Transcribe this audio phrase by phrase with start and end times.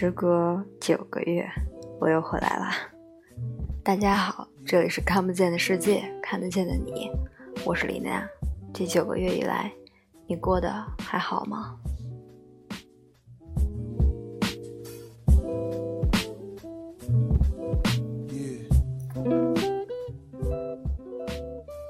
[0.00, 1.46] 时隔九个月，
[2.00, 2.74] 我又回来啦。
[3.84, 7.10] 大家好，这里是看不见的世界，看得见的你，
[7.66, 8.26] 我是李娜。
[8.72, 9.70] 这九个月以来，
[10.26, 11.76] 你过得还好吗？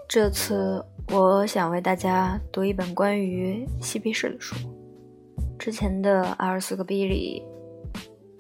[0.09, 4.57] 这次我想为大家读一本关于嬉皮士的书。
[5.57, 7.47] 之前的二十四个 B 里，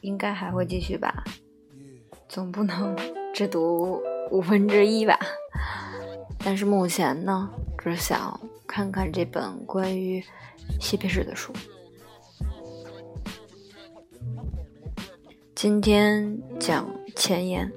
[0.01, 1.25] 应该还会继续吧，
[2.29, 2.97] 总不能
[3.35, 4.01] 只读
[4.31, 5.19] 五分之一吧。
[6.39, 10.25] 但是目前呢，只想看看这本关于
[10.81, 11.53] 嬉皮士的书。
[15.55, 17.71] 今天讲前言。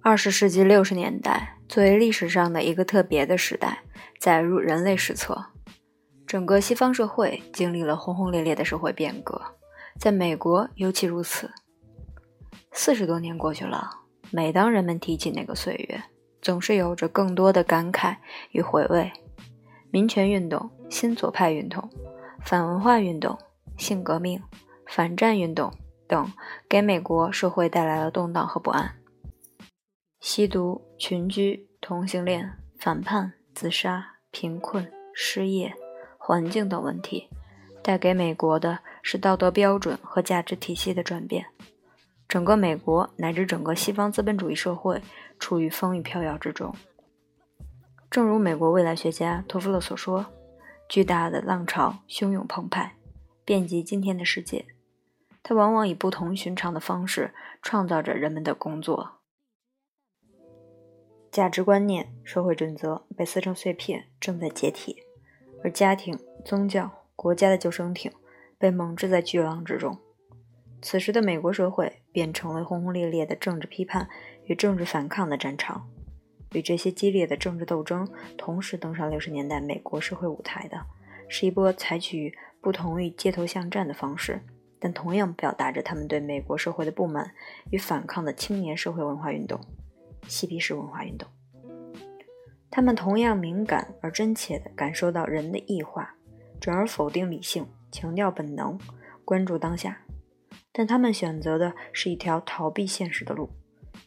[0.00, 3.84] 二十世纪六十年代作为历史上的一个特别的时代。
[4.18, 5.46] 载入人类史册，
[6.28, 9.40] 整个西方社会经历了轰轰烈烈的社会变革，
[9.98, 11.50] 在美国尤其如此。
[12.70, 13.88] 四十多年过去了，
[14.30, 16.02] 每当人们提起那个岁月，
[16.42, 18.18] 总是有着更多的感慨
[18.50, 19.10] 与回味。
[19.90, 21.88] 民权运动、新左派运动、
[22.44, 23.38] 反文化运动、
[23.78, 24.42] 性革命、
[24.86, 25.72] 反战运动
[26.06, 26.30] 等，
[26.68, 28.96] 给美国社会带来了动荡和不安。
[30.20, 33.32] 吸毒、群居、同性恋、反叛。
[33.54, 35.74] 自杀、贫困、失业、
[36.28, 37.30] 环境等问题，
[37.82, 41.46] 带给美国的是道德标准和价值体系的转变。
[42.28, 45.00] 整个美国乃至整个西方资本主义社会
[45.38, 46.74] 处于风雨飘摇之中。
[48.10, 50.26] 正如美国未来学家托夫勒所说
[50.86, 52.96] ：“巨大的浪潮汹涌澎湃，
[53.46, 54.66] 遍及今天的世界。
[55.42, 57.32] 它往往以不同寻常的方式
[57.62, 59.12] 创造着人们的工作。”
[61.32, 65.07] 价值观念、社会准则被撕成碎片，正在解体；
[65.62, 68.12] 而家庭、宗教、国家的救生艇
[68.58, 69.98] 被蒙置在巨浪之中。
[70.80, 74.08] 此时的美国社会变成了轰轰烈烈的政治批判
[74.44, 75.88] 与政治反抗的战场。
[76.52, 78.08] 与这些激烈的政治斗争
[78.38, 80.80] 同时登上六十年代美国社会舞台的，
[81.28, 84.40] 是一波采取不同于街头巷战的方式，
[84.78, 87.32] 但同样表达着他们对美国社会的不满
[87.70, 89.60] 与反抗的青年社会文化运动。
[90.26, 91.28] 嬉皮士文化运动，
[92.78, 96.14] 他们同样敏感而真切地感受到人的异化，
[96.60, 98.78] 转而否定理性，强调本能，
[99.24, 100.00] 关注当下。
[100.70, 103.50] 但他们选择的是一条逃避现实的路，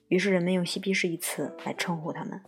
[0.07, 2.39] 于是人们用嬉皮士一词来称呼他们。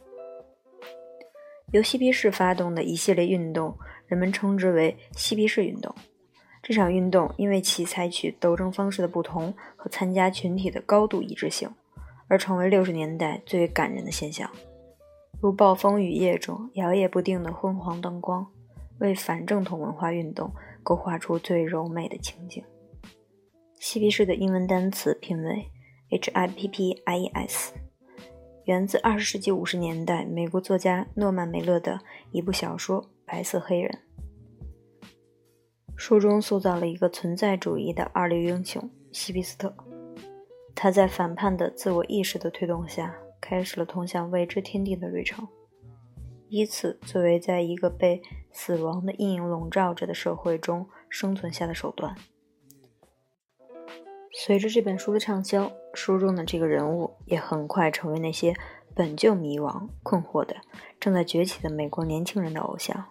[1.74, 5.94] 由嬉皮士发动的一系列运动，人们称之为嬉皮士运动。
[6.62, 11.70] 这场运动因为其采取斗争方式的不同和参加群体的高度一致性。
[12.30, 14.50] 而成为六十年代最为感人的现象，
[15.44, 18.48] 如暴风雨夜中摇曳不定的昏黄灯光，
[19.00, 20.50] 为反正统文化运动
[20.82, 22.64] 勾画出最柔美的情景。
[23.78, 25.70] 嬉皮士的英文单词拼为
[26.12, 27.74] H-I-P-P-I-E-S，
[28.64, 32.00] 源自二十世纪五十年代美国作家诺曼·梅勒的
[32.32, 34.00] 一部小说《白色黑人》。
[35.98, 39.76] 书中塑造了一个存在主义的二流英雄希皮斯特。
[40.74, 43.14] 他在反叛的自我意识的推动下，
[43.46, 45.50] 开始了通向未知天地的旅程，
[46.48, 48.22] 以此作为在一个被
[48.54, 52.16] 死亡的阴影笼罩着的社会中生存下的手段。
[54.32, 58.56] 随着这本书的畅销，书中的这个人物也很快成为那些
[58.96, 60.56] 本就迷惘、困惑的、
[60.98, 63.08] 正在崛起的美国年轻人的偶像。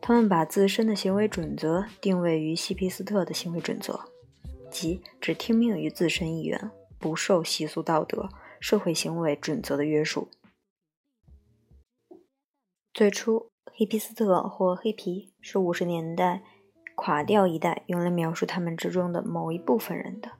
[0.00, 4.00] 他们把自身的行为准则定位于希皮斯特的行为准则。
[4.70, 8.28] 即只听命于自身意愿，不受习俗道德、
[8.62, 10.28] 社会行为准则的约束。
[12.94, 16.44] 最初，黑皮斯特或黑皮是五十年代
[16.94, 20.30] 垮掉一代用来描述他们之中的某一部分人的。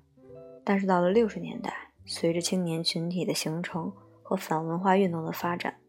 [0.62, 3.92] 但是到了六十年代，随着青年群体的形成
[4.22, 5.80] 和反文化运动的发展，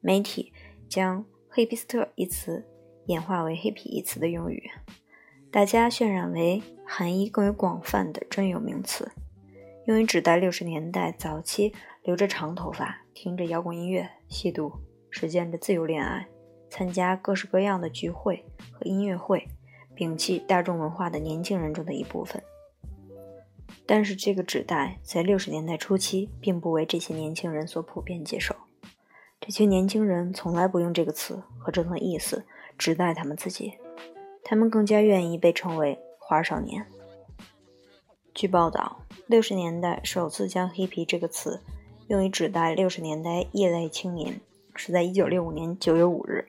[0.00, 0.52] 媒体
[0.88, 2.64] 将黑皮斯特一词
[3.06, 4.70] 演化为黑皮一词的用语。
[5.50, 9.10] 大家渲染为含义更为广泛的专有名词，
[9.86, 14.72] 用于指代六十年代早期留着长头发、听着摇滚音乐、吸毒、
[15.10, 16.28] 实践着自由恋爱、
[16.70, 19.48] 参加各式各样的聚会和音乐会、
[19.96, 22.40] 摒弃大众文化的年轻人中的一部分。
[23.84, 28.54] 但是，这个指代在六十年代初期并不为这些年轻人所普遍接受。
[29.40, 32.46] 这群年轻人从来不用这个词和这层意思
[32.78, 33.72] 指代他们自己。
[34.44, 36.86] 他们更加愿意被称为“花少年”。
[38.34, 38.96] 据报道，
[39.26, 41.62] 六十年代首次将 “hippie” 这个词
[42.08, 44.40] 用于指代六十年代异类青年，
[44.74, 46.48] 是在一九六五年九月五日，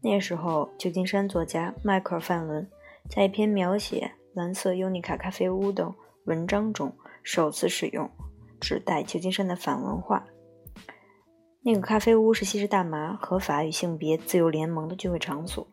[0.00, 2.66] 那时候，旧金山作家迈克尔·范伦
[3.10, 5.94] 在一篇描写蓝色尤尼卡咖啡屋的
[6.24, 6.90] 文章中，
[7.22, 8.10] 首次使用
[8.58, 10.24] 指代旧金山的反文化。
[11.60, 15.68] 那个咖啡屋是吸食大麻合法与性别自由联盟的聚会场所，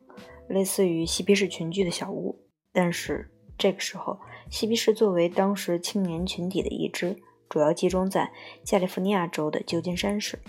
[0.50, 2.38] 类似于嬉皮士群聚的小屋。
[2.74, 4.20] 但是这个时候，
[4.50, 7.16] 嬉皮士作为当时青年群体的一支，
[7.48, 8.32] 主要集中在
[8.64, 10.40] 加利福尼亚州的旧金山市，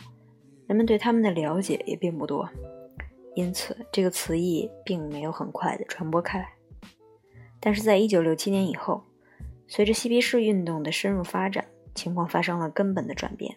[0.66, 2.48] 人们对他们的了解也并不多，
[3.34, 6.54] 因此这个词义并没有很快的传播开来。
[7.60, 9.04] 但是在1967年以后，
[9.68, 13.56] 随着嬉皮士运动的深入发展，情况发生了根本的转变。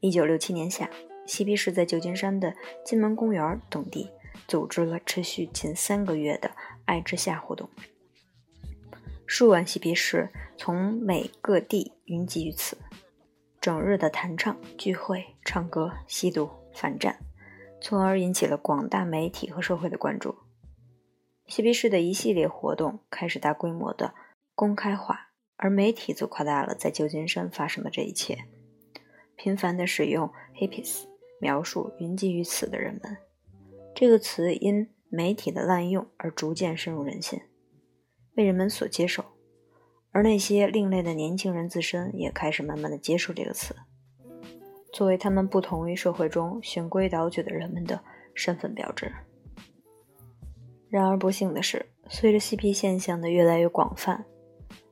[0.00, 0.88] 一九六七年夏，
[1.26, 4.10] 嬉皮士在旧金山的金门公园等地
[4.48, 6.50] 组织了持续近三个月的
[6.86, 7.68] “爱之夏”活动。
[9.34, 12.76] 数万嬉皮士从美各地云集于此，
[13.62, 17.18] 整日的弹唱、聚会、唱歌、吸毒、反战，
[17.80, 20.36] 从而引起了广大媒体和社会的关注。
[21.46, 24.12] 嬉皮士的一系列活动开始大规模的
[24.54, 28.44] 公开化，而媒体则夸大了在旧金山发生的这一切。
[29.34, 31.04] 频繁地使用 “hippies”
[31.40, 33.16] 描述云集于此的人们，
[33.94, 37.40] 这个词因媒体的滥用而逐渐深入人心，
[38.34, 39.24] 被人们所接受。
[40.10, 43.74] 而那些另类的年轻人自身也开始慢慢的接受这个词，
[44.92, 48.02] 作为他们不同于社会中循规蹈矩的人们的
[48.34, 49.12] 身份标志。
[50.88, 54.26] 然而，不幸的是，随着嬉皮现象的越来越广泛，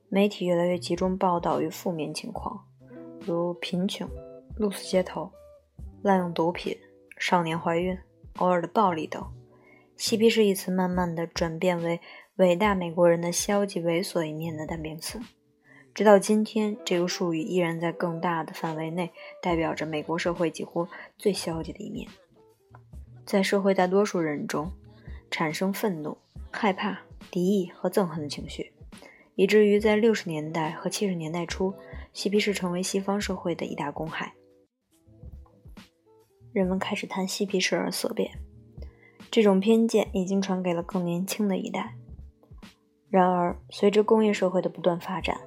[0.08, 2.66] 媒体越来越集中报道与负面情况，
[3.20, 4.08] 如贫穷。
[4.56, 5.30] 露宿街头、
[6.02, 6.76] 滥用毒品、
[7.16, 7.96] 少年怀孕、
[8.36, 9.24] 偶尔的暴力等，
[9.96, 11.98] 嬉皮士一词慢慢的转变为
[12.40, 15.20] 伟大美国人的消极猥琐一面的代名词。
[15.92, 20.88] 直到今天，这个术语依然在更大的范围内代表着美国社会几乎
[21.18, 22.08] 最消极的一面。
[23.26, 24.72] 在社会大多数人中，
[25.30, 26.16] 产生愤怒、
[26.50, 27.00] 害怕、
[27.30, 28.72] 敌意和憎恨的情绪，
[29.34, 31.74] 以至于在六十年代和七十年代初，
[32.14, 34.32] 嬉皮士成为西方社会的一大公害。
[36.54, 38.30] 人们开始谈嬉皮士而色变，
[39.30, 41.96] 这种偏见已经传给了更年轻的一代。
[43.10, 45.40] 然而，随着工业社会的不断发展，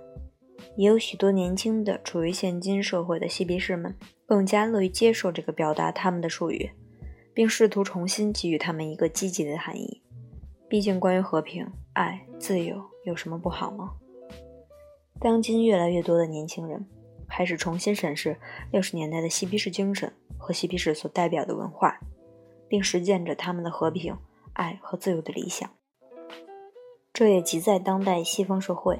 [0.75, 6.71] 也有许多年轻的处于现今社会的嬉皮士们更加乐于接受这个表达他们的术语，
[7.33, 10.01] 并试图重新给予他们一个积极的含义。
[10.67, 13.93] 毕竟，关于和平、爱、自由有什么不好吗？
[15.19, 16.85] 当今越来越多的年轻人
[17.29, 18.37] 开始重新审视
[18.71, 20.11] 六十年代的嬉皮士精神。
[20.45, 21.97] 和嬉皮士所代表的文化，
[22.67, 24.13] 并实践着他们的和平、
[24.51, 25.69] 爱和自由的理想。
[27.23, 28.99] 这也即在当代西方社会，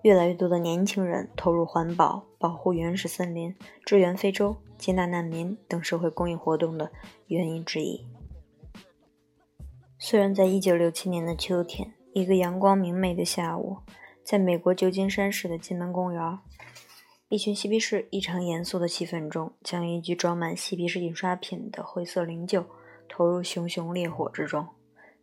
[0.00, 3.54] 越来越多的年轻人投入环保、保护原始森林、
[3.84, 6.90] 支援非洲、接纳难民等社会公益活动的
[7.26, 8.06] 原因之一。
[9.98, 13.76] 虽然在1967年的秋天，一个阳光明媚的下午，
[14.24, 16.38] 在美国旧金山市的金门公园。
[17.28, 22.64] 一群嬉皮士异常严肃的气氛中，将一具装满嬉皮士印刷品的灰色灵柩
[23.10, 24.66] 投入熊熊烈火之中，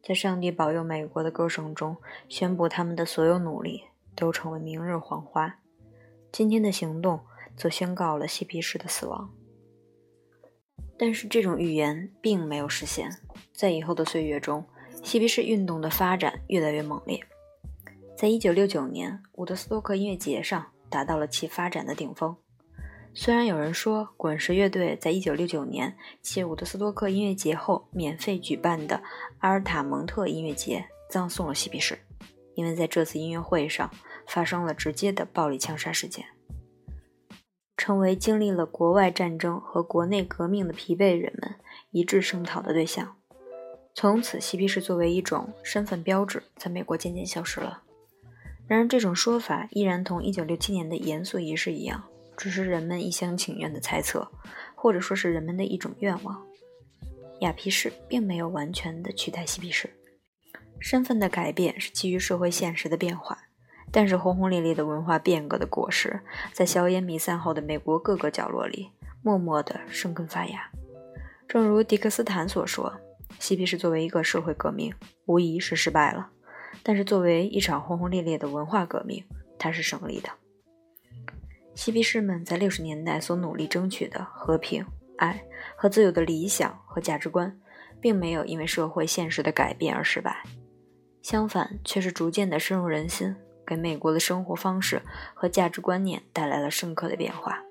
[0.05, 1.97] 在“上帝保佑美国”的歌声中，
[2.29, 3.85] 宣布他们的所有努力
[4.15, 5.57] 都成为明日黄花。
[6.31, 7.19] 今天的行动
[7.57, 9.33] 则宣告了嬉皮士的死亡。
[10.95, 13.09] 但是，这种预言并没有实现。
[13.51, 14.63] 在以后的岁月中，
[15.03, 17.19] 嬉皮士运动的发展越来越猛烈。
[18.15, 20.67] 在1969年伍德斯托克音乐节上。
[20.87, 22.37] 达到了其发展的顶峰。
[23.17, 29.01] 虽然有人说，滚石乐队在1969年其伍德斯托克音乐节后免费举办的
[29.39, 31.97] 阿尔塔蒙特音乐节葬送了嬉皮士，
[32.55, 33.89] 因为在这次音乐会上
[34.27, 36.25] 发生了直接的暴力枪杀事件，
[37.77, 41.55] 成为经历了国外战争和国内革命的疲惫人们
[41.91, 43.15] 一致声讨的对象。
[43.93, 47.83] 从此，嬉皮士作为一种身份标志，在美国渐渐消失了。
[48.67, 52.03] 然而，这种说法依然同1967年的严肃仪式一样，
[52.37, 54.29] 只是人们一厢情愿的猜测，
[54.75, 56.45] 或者说是人们的一种愿望。
[57.41, 59.89] 雅皮士并没有完全的取代嬉皮士，
[60.79, 63.37] 身份的改变是基于社会现实的变化。
[63.91, 66.19] 但是，轰轰烈烈的文化变革的果实，
[66.51, 68.89] 在硝烟弥散后的美国各个角落里，
[69.21, 70.69] 默默地生根发芽。
[71.47, 72.93] 正如迪克斯坦所说
[73.39, 74.93] ：“嬉皮士作为一个社会革命，
[75.25, 76.31] 无疑是失败了。”
[76.83, 79.23] 但是，作为一场轰轰烈烈的文化革命，
[79.57, 80.29] 它是胜利的。
[81.75, 84.85] 嬉皮士们在六十年代所努力争取的和平、
[85.17, 85.43] 爱
[85.75, 87.59] 和自由的理想和价值观，
[87.99, 90.43] 并没有因为社会现实的改变而失败，
[91.21, 93.35] 相反，却是逐渐的深入人心，
[93.67, 95.01] 给美国的生活方式
[95.33, 97.61] 和价值观念带来了深刻的变化。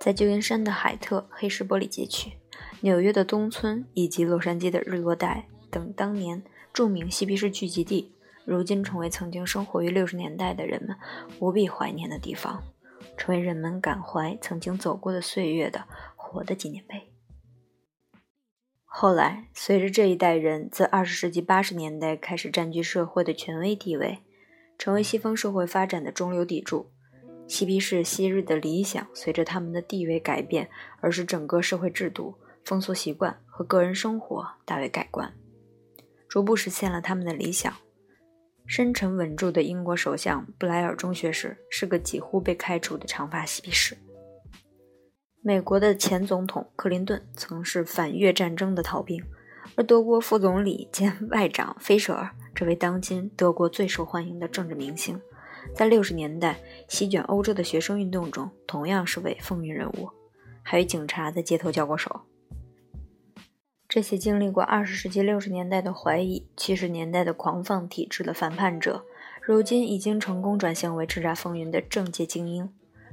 [0.00, 2.34] 在旧金山的海特黑石玻璃街区，
[2.82, 6.42] 纽约的东村以及洛杉矶的日落带等当年
[6.72, 8.13] 著名嬉皮士聚集地，
[8.44, 10.96] 如今成为曾经生活于六十年代的人们
[11.40, 12.62] 无比怀念的地方，
[13.16, 15.84] 成为人们感怀曾经走过的岁月的
[16.14, 17.10] 活的纪念碑。
[18.84, 24.20] 后来，随着这一代人自二十世纪八十年代开始占据社会的权威地位，
[24.78, 26.90] 成为西方社会发展的中流砥柱。
[27.48, 30.70] 嬉皮士昔日的理想，随着他们的地位改变，
[31.00, 35.34] 而使整个社会制度、风俗习惯和个人生活大为改观，
[36.28, 37.74] 逐步实现了他们的理想。
[38.66, 43.96] 深沉稳重的英国首相布莱尔中学时是个几乎被开除的长发嬉皮士。
[45.42, 49.22] 美国的前总统克林顿曾是反越战争的逃兵，
[49.76, 55.20] 而德国副总理兼 外长菲舍尔这位当今德国最受欢迎的政治明星。
[55.74, 60.08] 在六十年代席卷欧洲的学生运动中，同样是位风云人物，
[60.62, 62.22] 还与警察在街头交过手。
[63.94, 69.04] 这些经历过二十世纪六十年代的怀疑、七十年代的狂放体制的反叛者，
[69.40, 72.68] 如今已经成功转型为叱咤风云的政界精英。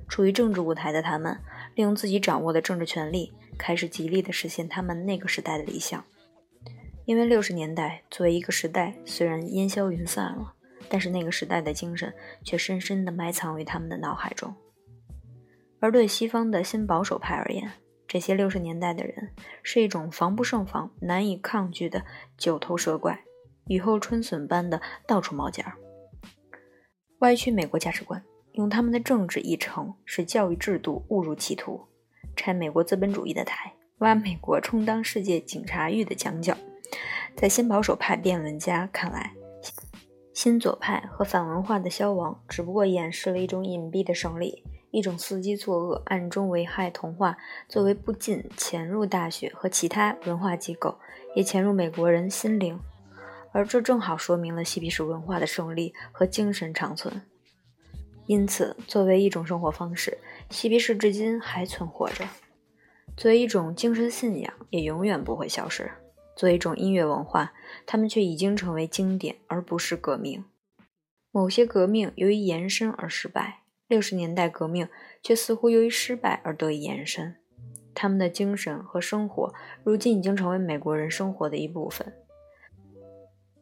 [0.09, 1.37] 处于政治舞台的他们，
[1.75, 6.03] 利用自己掌握的政治权力，开始极力地实现他们那个时代的理想。
[7.05, 10.55] 因为六十年代作为一个时代，虽然烟消云散了。
[10.89, 12.11] 但是那个时代的精神
[12.43, 14.55] 却深深地埋藏于他们的脑海中，
[15.79, 17.71] 而对西方的新保守派而言，
[18.11, 19.31] 这些六十年代的人
[19.63, 22.03] 是一种防不胜防、难以抗拒的
[22.37, 23.23] 九头蛇怪，
[23.67, 25.77] 雨后春笋般的到处冒尖儿，
[27.19, 31.87] 歪曲美国价值观，用他们的政治议程使教育制度误入歧途，
[32.35, 36.57] 拆美国资本主义的台，挖美国充当世界警察狱的墙角。
[37.33, 39.31] 在新保守派辩论家看来。
[40.33, 50.99] 新左派和反文化的消亡，只不过掩饰了一种隐蔽的胜利，一种伺机作恶、暗中危害童话，作为不仅潜入大学和其他文化机构，
[51.35, 52.79] 也潜入美国人心灵，
[53.53, 57.21] 而这正好说明了嬉皮士文化的胜利和精神长存。
[58.27, 60.17] 因此，作为一种生活方式，
[60.49, 62.25] 嬉皮士至今还存活着；
[63.17, 65.89] 作为一种精神信仰，也永远不会消失。
[66.35, 67.53] 作为一种音乐文化，
[67.85, 70.45] 他们却已经成为经典，而不是革命。
[71.31, 73.60] 某些革命由于延伸而失败，
[73.91, 74.87] 六十年代革命
[75.21, 77.35] 却似乎由于失败而得以延伸。
[77.93, 82.13] 他们的精神和生活，如今已经成为美国人生活的一部分。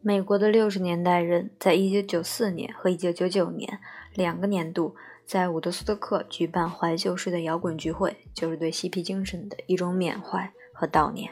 [0.01, 3.79] 美国的六十年代人在一九九四年和一九九九年
[4.13, 4.95] 两个年度
[5.25, 11.31] 在伍德斯托克举办怀旧式的摇滚聚会，就是对嬉皮精神的一种缅怀和悼念。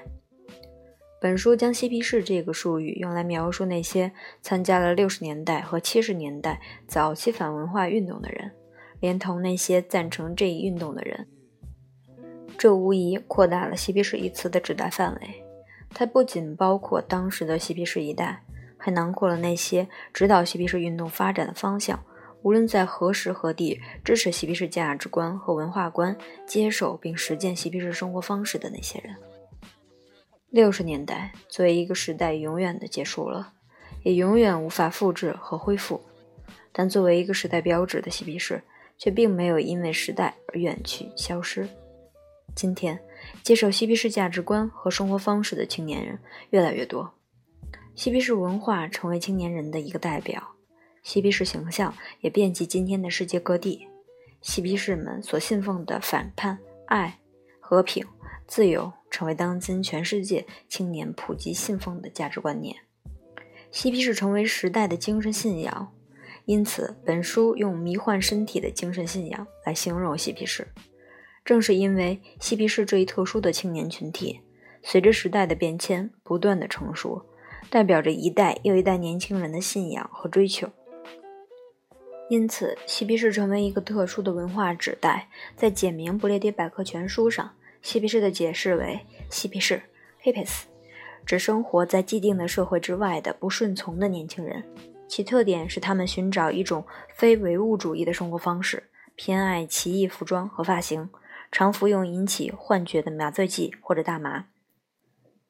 [1.21, 4.11] 本书将“嬉皮士”这个术语用来描述那些
[4.41, 8.51] 参加了六十年代和七十年代早期反文化运动的人，
[8.99, 11.27] 连同那些赞成这一运动的人。
[12.57, 15.43] 这无疑扩大了“嬉皮士”一词的指代范围。
[15.89, 18.43] 它不仅包括当时的嬉皮士一代，
[18.77, 22.03] 还囊括了那些指导嬉皮士运动发展的方向，
[22.41, 29.15] 无论在何时何地支持嬉皮士价值观和文化观，接受并实践嬉皮士生活方式的那些人。
[30.49, 33.53] 六十年代作为一个时代，永远的结束了，
[34.03, 36.01] 也永远无法复制和恢复。
[36.71, 38.61] 但作为一个时代标志的嬉皮士，
[38.97, 41.67] 却并没有因为时代而远去消失。
[42.55, 42.99] 今天，
[43.43, 47.13] 接受嬉皮士价值观和生活方式的青年人越来越多，
[47.95, 50.55] 嬉皮士文化成为青年人的一个代表，
[51.03, 53.87] 嬉皮士形象也遍及今天的世界各地。
[54.41, 57.19] 嬉皮士们所信奉的反叛、爱、
[57.59, 58.05] 和平。
[58.47, 62.77] 自由成为当今全世界青年普及信奉的价值观念，
[63.71, 65.91] 嬉皮士成为时代的精神信仰。
[66.47, 70.65] 因此，本书用迷幻身体的精神信仰来形容嬉皮士。
[71.43, 74.39] 正是因为嬉皮士这一特殊的青年群体，
[74.81, 77.21] 随着时代的变迁不断的成熟，
[77.69, 80.69] 代表着一代又一代年轻人的信仰和追求。
[82.29, 85.27] 因此，嬉皮士成为一个特殊的文化指代，
[85.57, 87.51] 在简明不列颠百科全书上。
[87.81, 89.81] 嬉皮士的解释为：嬉皮士
[90.23, 90.61] （hippies）
[91.25, 94.63] 指生活在既定的社会之外的不顺从的年轻人，
[95.07, 96.85] 其特点是他们寻找一种
[97.15, 101.09] 非唯物主义的生活方式，偏爱奇异服装和发型，
[101.51, 104.45] 常服用引起幻觉的麻醉剂或者大麻。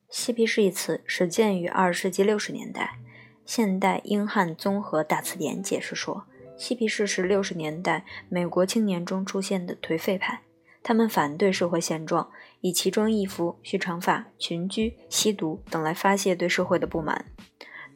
[0.10, 3.00] 嬉皮士一词始建于二十世纪六十年代，
[3.46, 6.26] 现代英汉综合大词典解释说，
[6.58, 10.44] 嬉皮士是六十年代美国青年中出现的颓废派。
[10.82, 12.30] 他们反对社会现状，
[12.62, 17.26] 以奇装异服、蓄长发、群居、吸毒等来发泄对社会的不满。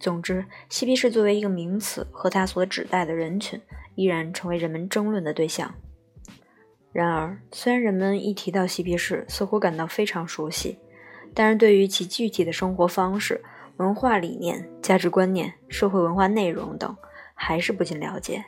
[0.02, 3.62] 总之，嬉皮士作为一个名词和他所指代的人群，
[3.94, 5.74] 依然成为人们争论的对象。
[6.92, 10.80] 然而，虽然人们一提到嬉皮士，似乎感到非常熟悉，
[11.36, 13.42] 但是对于其具体的生活方式、
[13.78, 16.98] 文化理念、价值观念、社会文化内容等，
[17.36, 18.44] 还是不尽了解，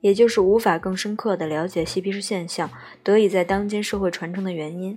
[0.00, 2.70] 也就是无法更深刻地了解嬉皮士现象
[3.02, 4.96] 得以在当今社会传承的原因。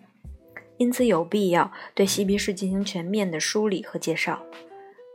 [0.78, 4.44] 因此，有必要对嬉皮士进行全面的梳理和介绍。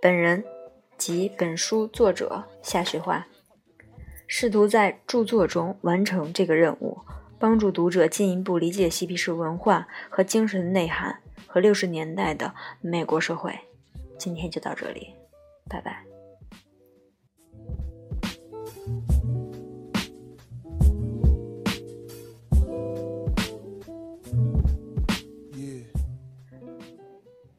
[0.03, 0.43] 本人
[1.03, 3.27] 及本书作者夏雪花，
[4.29, 6.97] 试图在著作中完成这个任务，
[7.41, 11.19] 帮助读者进一步理解嬉皮士文化和精神内涵
[11.49, 13.53] 和六十年代的美国社会。
[14.17, 15.13] 今天就到这里，
[15.69, 16.05] 拜拜。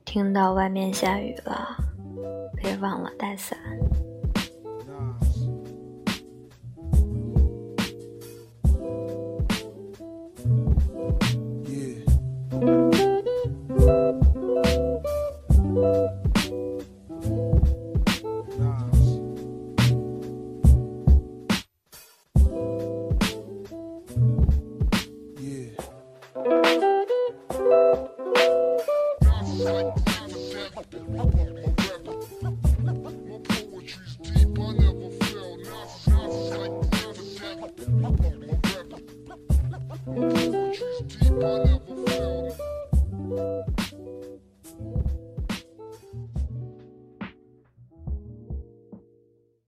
[0.05, 1.82] 听到外面下雨了，
[2.77, 3.57] 忘了带伞。